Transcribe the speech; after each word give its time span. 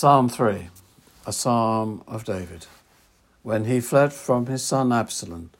Psalm 0.00 0.28
3, 0.28 0.68
a 1.26 1.32
psalm 1.32 2.04
of 2.06 2.24
David. 2.24 2.66
When 3.42 3.64
he 3.64 3.80
fled 3.80 4.12
from 4.12 4.46
his 4.46 4.62
son 4.62 4.92
Absalom, 4.92 5.50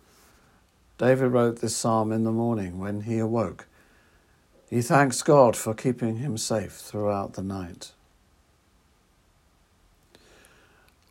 David 0.96 1.32
wrote 1.32 1.60
this 1.60 1.74
psalm 1.74 2.12
in 2.12 2.22
the 2.22 2.30
morning 2.30 2.78
when 2.78 3.00
he 3.00 3.18
awoke. 3.18 3.66
He 4.70 4.80
thanks 4.80 5.22
God 5.22 5.56
for 5.56 5.74
keeping 5.74 6.18
him 6.18 6.38
safe 6.38 6.74
throughout 6.74 7.32
the 7.32 7.42
night. 7.42 7.90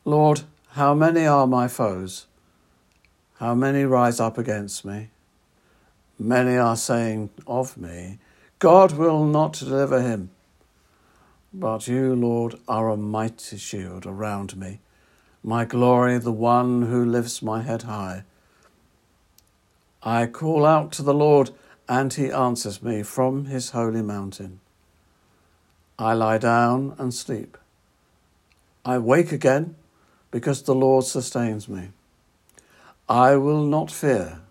Lord, 0.05 0.43
how 0.69 0.93
many 0.93 1.25
are 1.25 1.47
my 1.47 1.67
foes? 1.67 2.27
How 3.39 3.53
many 3.53 3.83
rise 3.83 4.21
up 4.21 4.37
against 4.37 4.85
me? 4.85 5.09
Many 6.17 6.55
are 6.55 6.77
saying 6.77 7.31
of 7.45 7.75
me, 7.75 8.19
God 8.59 8.93
will 8.93 9.25
not 9.25 9.51
deliver 9.51 10.01
him. 10.01 10.29
But 11.53 11.87
you, 11.87 12.15
Lord, 12.15 12.55
are 12.67 12.89
a 12.89 12.97
mighty 12.97 13.57
shield 13.57 14.05
around 14.05 14.57
me, 14.57 14.79
my 15.43 15.65
glory, 15.65 16.17
the 16.17 16.31
one 16.31 16.83
who 16.83 17.05
lifts 17.05 17.41
my 17.41 17.61
head 17.61 17.83
high. 17.83 18.23
I 20.03 20.27
call 20.27 20.65
out 20.65 20.91
to 20.93 21.03
the 21.03 21.13
Lord, 21.13 21.51
and 21.89 22.13
he 22.13 22.31
answers 22.31 22.83
me 22.83 23.03
from 23.03 23.45
his 23.45 23.71
holy 23.71 24.01
mountain. 24.01 24.59
I 25.97 26.13
lie 26.13 26.37
down 26.37 26.95
and 26.99 27.13
sleep. 27.13 27.57
I 28.85 28.99
wake 28.99 29.31
again 29.31 29.75
because 30.31 30.61
the 30.63 30.75
Lord 30.75 31.05
sustains 31.05 31.67
me. 31.67 31.89
I 33.09 33.37
will 33.37 33.65
not 33.65 33.89
fear, 33.89 34.41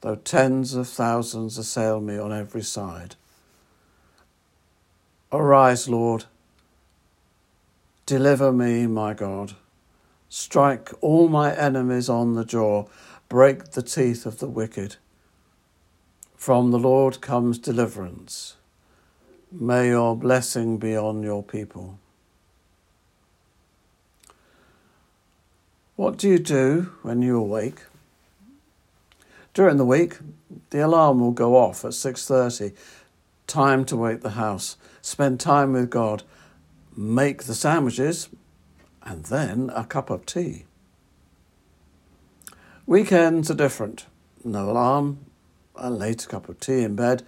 though 0.00 0.16
tens 0.16 0.74
of 0.74 0.88
thousands 0.88 1.58
assail 1.58 2.00
me 2.00 2.16
on 2.16 2.32
every 2.32 2.62
side. 2.62 3.16
Arise, 5.30 5.90
Lord. 5.90 6.24
Deliver 8.06 8.50
me, 8.50 8.86
my 8.86 9.12
God. 9.12 9.52
Strike 10.30 10.90
all 11.02 11.28
my 11.28 11.54
enemies 11.54 12.08
on 12.08 12.34
the 12.34 12.46
jaw. 12.46 12.86
Break 13.28 13.72
the 13.72 13.82
teeth 13.82 14.24
of 14.24 14.38
the 14.38 14.48
wicked. 14.48 14.96
From 16.34 16.70
the 16.70 16.78
Lord 16.78 17.20
comes 17.20 17.58
deliverance. 17.58 18.56
May 19.52 19.88
your 19.88 20.16
blessing 20.16 20.78
be 20.78 20.96
on 20.96 21.22
your 21.22 21.42
people. 21.42 21.98
What 25.96 26.16
do 26.16 26.28
you 26.28 26.38
do 26.38 26.92
when 27.02 27.20
you 27.20 27.36
awake? 27.36 27.82
During 29.52 29.76
the 29.76 29.84
week, 29.84 30.18
the 30.70 30.78
alarm 30.78 31.20
will 31.20 31.32
go 31.32 31.56
off 31.56 31.84
at 31.84 31.92
6:30 31.92 32.72
time 33.48 33.84
to 33.86 33.96
wake 33.96 34.20
the 34.20 34.30
house, 34.30 34.76
spend 35.02 35.40
time 35.40 35.72
with 35.72 35.90
God, 35.90 36.22
make 36.96 37.44
the 37.44 37.54
sandwiches, 37.54 38.28
and 39.02 39.24
then 39.24 39.70
a 39.74 39.84
cup 39.84 40.10
of 40.10 40.24
tea. 40.24 40.66
Weekends 42.86 43.50
are 43.50 43.54
different. 43.54 44.06
No 44.44 44.70
alarm, 44.70 45.18
a 45.74 45.90
late 45.90 46.26
cup 46.28 46.48
of 46.48 46.60
tea 46.60 46.82
in 46.84 46.94
bed, 46.94 47.24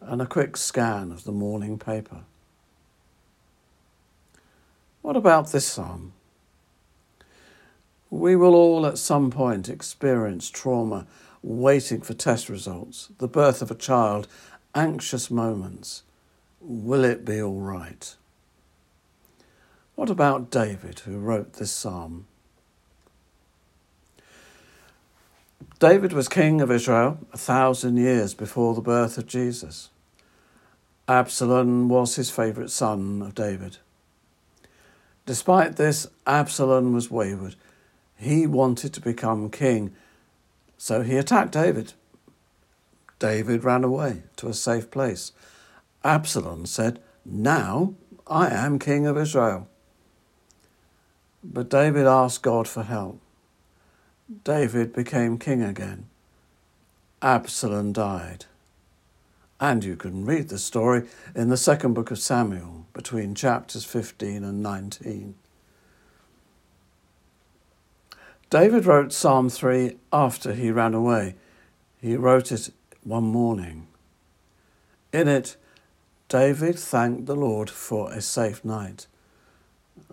and 0.00 0.20
a 0.20 0.26
quick 0.26 0.56
scan 0.56 1.12
of 1.12 1.24
the 1.24 1.32
morning 1.32 1.78
paper. 1.78 2.24
What 5.02 5.16
about 5.16 5.52
this 5.52 5.66
psalm? 5.66 6.12
We 8.10 8.36
will 8.36 8.54
all 8.54 8.86
at 8.86 8.98
some 8.98 9.30
point 9.30 9.68
experience 9.68 10.50
trauma, 10.50 11.06
waiting 11.42 12.00
for 12.00 12.14
test 12.14 12.48
results, 12.48 13.10
the 13.18 13.28
birth 13.28 13.62
of 13.62 13.70
a 13.70 13.74
child, 13.74 14.26
anxious 14.78 15.28
moments. 15.28 16.04
Will 16.60 17.04
it 17.04 17.24
be 17.24 17.42
all 17.42 17.58
right? 17.58 18.14
What 19.96 20.08
about 20.08 20.50
David, 20.50 21.00
who 21.00 21.18
wrote 21.18 21.54
this 21.54 21.72
psalm? 21.72 22.26
David 25.80 26.12
was 26.12 26.28
king 26.28 26.60
of 26.60 26.70
Israel 26.70 27.18
a 27.32 27.38
thousand 27.38 27.96
years 27.96 28.34
before 28.34 28.74
the 28.74 28.80
birth 28.80 29.18
of 29.18 29.26
Jesus. 29.26 29.90
Absalom 31.08 31.88
was 31.88 32.14
his 32.14 32.30
favourite 32.30 32.70
son 32.70 33.20
of 33.22 33.34
David. 33.34 33.78
Despite 35.26 35.74
this, 35.74 36.06
Absalom 36.24 36.92
was 36.92 37.10
wayward. 37.10 37.56
He 38.16 38.46
wanted 38.46 38.92
to 38.94 39.00
become 39.00 39.50
king, 39.50 39.94
so 40.76 41.02
he 41.02 41.16
attacked 41.16 41.52
David. 41.52 41.94
David 43.18 43.64
ran 43.64 43.84
away 43.84 44.22
to 44.36 44.48
a 44.48 44.54
safe 44.54 44.90
place. 44.90 45.32
Absalom 46.04 46.66
said, 46.66 47.00
Now 47.24 47.94
I 48.26 48.48
am 48.48 48.78
king 48.78 49.06
of 49.06 49.18
Israel. 49.18 49.68
But 51.42 51.70
David 51.70 52.06
asked 52.06 52.42
God 52.42 52.68
for 52.68 52.82
help. 52.82 53.20
David 54.44 54.92
became 54.92 55.38
king 55.38 55.62
again. 55.62 56.06
Absalom 57.22 57.92
died. 57.92 58.44
And 59.60 59.82
you 59.82 59.96
can 59.96 60.24
read 60.24 60.48
the 60.48 60.58
story 60.58 61.08
in 61.34 61.48
the 61.48 61.56
second 61.56 61.94
book 61.94 62.10
of 62.10 62.18
Samuel 62.18 62.86
between 62.92 63.34
chapters 63.34 63.84
15 63.84 64.44
and 64.44 64.62
19. 64.62 65.34
David 68.50 68.86
wrote 68.86 69.12
Psalm 69.12 69.50
3 69.50 69.96
after 70.12 70.54
he 70.54 70.70
ran 70.70 70.94
away. 70.94 71.34
He 72.00 72.16
wrote 72.16 72.52
it 72.52 72.70
one 73.08 73.24
morning. 73.24 73.86
In 75.14 75.28
it, 75.28 75.56
David 76.28 76.78
thanked 76.78 77.24
the 77.24 77.34
Lord 77.34 77.70
for 77.70 78.12
a 78.12 78.20
safe 78.20 78.62
night. 78.64 79.06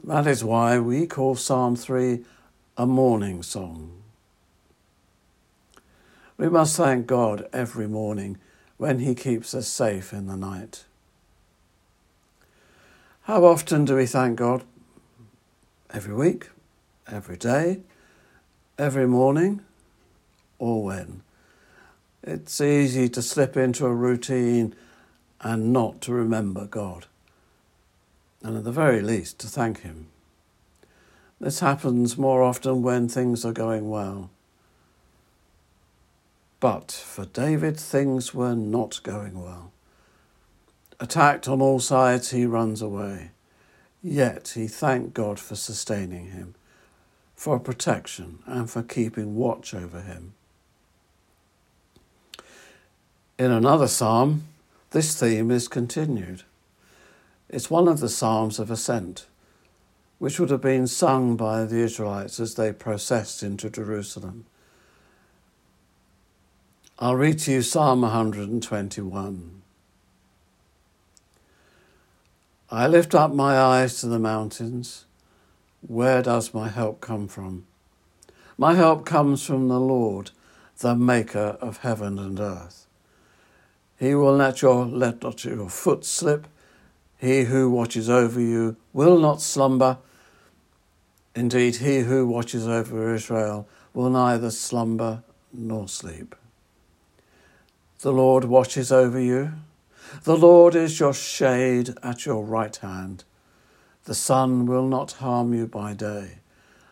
That 0.01 0.25
is 0.25 0.45
why 0.45 0.79
we 0.79 1.05
call 1.05 1.35
Psalm 1.35 1.75
3 1.75 2.23
a 2.78 2.85
morning 2.85 3.44
song. 3.44 4.01
We 6.38 6.47
must 6.47 6.78
thank 6.78 7.05
God 7.05 7.47
every 7.51 7.88
morning 7.88 8.38
when 8.78 9.00
He 9.00 9.13
keeps 9.13 9.53
us 9.53 9.67
safe 9.67 10.13
in 10.13 10.28
the 10.28 10.38
night. 10.38 10.85
How 13.23 13.44
often 13.44 13.84
do 13.84 13.95
we 13.95 14.05
thank 14.05 14.38
God? 14.38 14.63
Every 15.94 16.13
week? 16.13 16.50
Every 17.11 17.38
day? 17.38 17.81
Every 18.78 19.07
morning? 19.07 19.61
Or 20.59 20.84
when? 20.84 21.25
It's 22.28 22.59
easy 22.59 23.08
to 23.09 23.22
slip 23.22 23.56
into 23.56 23.86
a 23.86 23.94
routine 23.94 24.74
and 25.41 25.72
not 25.72 26.02
to 26.02 26.12
remember 26.12 26.66
God, 26.66 27.06
and 28.41 28.58
at 28.58 28.63
the 28.63 28.72
very 28.72 29.00
least 29.00 29.38
to 29.41 29.47
thank 29.47 29.81
Him. 29.81 30.08
This 31.40 31.59
happens 31.59 32.18
more 32.18 32.41
often 32.41 32.81
when 32.81 33.08
things 33.08 33.46
are 33.46 33.52
going 33.53 33.91
well. 33.91 34.31
But 36.59 36.91
for 36.91 37.25
David, 37.25 37.80
things 37.80 38.34
were 38.34 38.56
not 38.56 39.03
going 39.03 39.40
well. 39.44 39.72
Attacked 41.00 41.47
on 41.47 41.62
all 41.62 41.80
sides, 41.80 42.31
he 42.31 42.47
runs 42.47 42.81
away. 42.81 43.30
Yet 44.02 44.53
he 44.56 44.66
thanked 44.66 45.14
God 45.14 45.40
for 45.40 45.56
sustaining 45.56 46.31
him, 46.31 46.56
for 47.35 47.59
protection, 47.59 48.40
and 48.47 48.68
for 48.68 48.81
keeping 48.81 49.35
watch 49.35 49.75
over 49.75 50.02
him. 50.02 50.34
In 53.38 53.51
another 53.51 53.90
psalm, 53.90 54.46
this 54.91 55.19
theme 55.19 55.51
is 55.51 55.68
continued. 55.68 56.44
It's 57.50 57.69
one 57.69 57.90
of 57.90 58.00
the 58.00 58.07
psalms 58.07 58.59
of 58.59 58.72
ascent, 58.72 59.25
which 60.19 60.40
would 60.40 60.50
have 60.51 60.62
been 60.62 60.88
sung 60.88 61.35
by 61.35 61.66
the 61.66 61.79
Israelites 61.79 62.40
as 62.40 62.56
they 62.56 62.72
processed 62.72 63.44
into 63.44 63.69
Jerusalem. 63.69 64.46
I'll 66.97 67.18
read 67.18 67.40
to 67.40 67.51
you 67.51 67.62
Psalm 67.62 68.03
121. 68.03 69.62
I 72.72 72.88
lift 72.88 73.13
up 73.13 73.34
my 73.34 73.59
eyes 73.59 74.00
to 74.00 74.07
the 74.07 74.17
mountains. 74.17 75.03
Where 75.85 76.22
does 76.22 76.53
my 76.53 76.70
help 76.70 77.02
come 77.02 77.28
from? 77.28 77.66
My 78.58 78.76
help 78.76 79.05
comes 79.05 79.46
from 79.46 79.67
the 79.67 79.79
Lord, 79.79 80.32
the 80.78 80.96
maker 80.96 81.58
of 81.59 81.79
heaven 81.79 82.17
and 82.17 82.40
earth. 82.40 82.85
He 83.97 84.14
will 84.14 84.36
not 84.36 84.62
your, 84.62 84.86
let 84.86 85.24
not 85.24 85.46
your 85.46 85.70
foot 85.70 86.03
slip. 86.03 86.47
He 87.18 87.46
who 87.46 87.70
watches 87.70 88.09
over 88.09 88.42
you 88.42 88.76
will 88.94 89.20
not 89.20 89.42
slumber. 89.42 89.97
Indeed, 91.34 91.78
he 91.78 92.00
who 92.00 92.28
watches 92.28 92.68
over 92.68 93.14
Israel 93.14 93.68
will 93.94 94.09
neither 94.09 94.52
slumber 94.52 95.24
nor 95.53 95.88
sleep. 95.88 96.36
The 98.00 98.12
Lord 98.12 98.44
watches 98.44 98.92
over 98.92 99.20
you. 99.20 99.53
The 100.24 100.38
Lord 100.38 100.76
is 100.76 101.00
your 101.00 101.14
shade 101.14 101.94
at 102.03 102.26
your 102.26 102.44
right 102.44 102.76
hand. 102.76 103.24
The 104.03 104.14
sun 104.14 104.66
will 104.66 104.88
not 104.88 105.14
harm 105.14 105.53
you 105.53 105.66
by 105.68 105.94
day, 105.94 106.40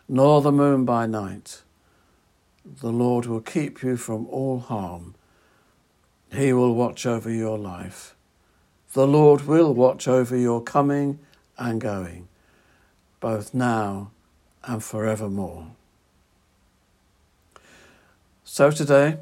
nor 0.08 0.40
the 0.40 0.50
moon 0.50 0.84
by 0.84 1.06
night. 1.06 1.62
The 2.64 2.90
Lord 2.90 3.26
will 3.26 3.40
keep 3.40 3.82
you 3.82 3.96
from 3.96 4.26
all 4.26 4.58
harm 4.58 5.14
he 6.34 6.52
will 6.52 6.74
watch 6.74 7.06
over 7.06 7.30
your 7.30 7.58
life. 7.58 8.14
The 8.92 9.06
Lord 9.06 9.46
will 9.46 9.74
watch 9.74 10.06
over 10.06 10.36
your 10.36 10.62
coming 10.62 11.18
and 11.58 11.80
going, 11.80 12.28
both 13.20 13.52
now 13.54 14.10
and 14.64 14.82
forevermore. 14.82 15.66
So 18.44 18.70
today, 18.70 19.18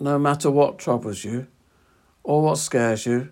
no 0.00 0.18
matter 0.18 0.50
what 0.50 0.78
troubles 0.78 1.22
you 1.22 1.46
or 2.24 2.42
what 2.42 2.58
scares 2.58 3.06
you, 3.06 3.28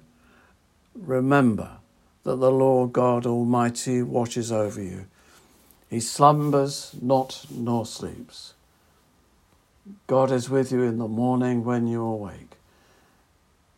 remember 0.94 1.78
that 2.22 2.36
the 2.36 2.50
Lord 2.52 2.92
God 2.92 3.26
Almighty 3.26 4.02
watches 4.02 4.52
over 4.52 4.82
you. 4.82 5.06
He 5.88 5.98
slumbers 5.98 6.94
not 7.00 7.46
nor 7.50 7.84
sleeps. 7.86 8.54
God 10.06 10.30
is 10.30 10.48
with 10.48 10.70
you 10.70 10.82
in 10.82 10.98
the 10.98 11.08
morning 11.08 11.64
when 11.64 11.88
you 11.88 12.02
awake, 12.02 12.49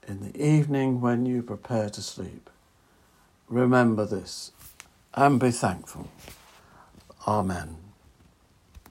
in 0.09 0.21
the 0.21 0.45
evening 0.45 1.01
when 1.01 1.27
you 1.27 1.43
prepare 1.43 1.91
to 1.91 2.03
sleep. 2.03 2.51
Remember 3.49 4.07
this 4.07 4.53
and 5.15 5.41
be 5.41 5.51
thankful. 5.51 6.09
Amen. 7.27 7.82